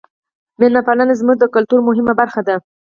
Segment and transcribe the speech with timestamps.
[0.59, 2.55] میلمه پالنه زموږ د کلتور مهمه برخه ده.